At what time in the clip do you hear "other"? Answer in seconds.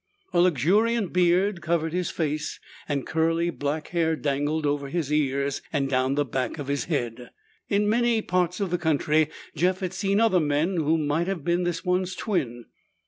10.19-10.39